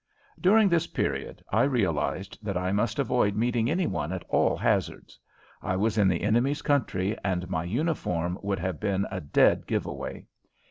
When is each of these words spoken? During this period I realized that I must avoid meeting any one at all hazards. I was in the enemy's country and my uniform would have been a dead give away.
During 0.39 0.67
this 0.67 0.87
period 0.87 1.43
I 1.51 1.61
realized 1.61 2.39
that 2.41 2.57
I 2.57 2.71
must 2.71 2.97
avoid 2.97 3.35
meeting 3.35 3.69
any 3.69 3.85
one 3.85 4.11
at 4.11 4.23
all 4.29 4.57
hazards. 4.57 5.19
I 5.61 5.75
was 5.75 5.95
in 5.95 6.07
the 6.07 6.23
enemy's 6.23 6.63
country 6.63 7.15
and 7.23 7.47
my 7.51 7.65
uniform 7.65 8.39
would 8.41 8.57
have 8.57 8.79
been 8.79 9.05
a 9.11 9.21
dead 9.21 9.67
give 9.67 9.85
away. 9.85 10.25